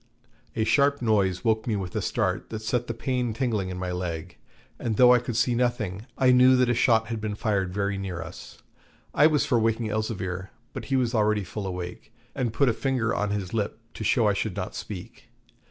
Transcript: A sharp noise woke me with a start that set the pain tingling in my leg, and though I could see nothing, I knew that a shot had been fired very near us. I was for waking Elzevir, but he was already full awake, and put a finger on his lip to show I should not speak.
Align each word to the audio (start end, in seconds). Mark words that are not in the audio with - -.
A 0.55 0.63
sharp 0.63 0.99
noise 0.99 1.43
woke 1.45 1.67
me 1.67 1.75
with 1.75 1.95
a 1.95 2.01
start 2.01 2.49
that 2.49 2.63
set 2.63 2.87
the 2.87 2.93
pain 2.95 3.35
tingling 3.35 3.69
in 3.69 3.77
my 3.77 3.91
leg, 3.91 4.35
and 4.79 4.97
though 4.97 5.13
I 5.13 5.19
could 5.19 5.35
see 5.35 5.53
nothing, 5.53 6.07
I 6.17 6.31
knew 6.31 6.55
that 6.55 6.71
a 6.71 6.73
shot 6.73 7.09
had 7.09 7.21
been 7.21 7.35
fired 7.35 7.71
very 7.71 7.99
near 7.99 8.19
us. 8.19 8.57
I 9.13 9.27
was 9.27 9.45
for 9.45 9.59
waking 9.59 9.91
Elzevir, 9.91 10.49
but 10.73 10.85
he 10.85 10.95
was 10.95 11.13
already 11.13 11.43
full 11.43 11.67
awake, 11.67 12.11
and 12.33 12.51
put 12.51 12.67
a 12.67 12.73
finger 12.73 13.13
on 13.13 13.29
his 13.29 13.53
lip 13.53 13.77
to 13.93 14.03
show 14.03 14.27
I 14.27 14.33
should 14.33 14.55
not 14.55 14.73
speak. 14.73 15.27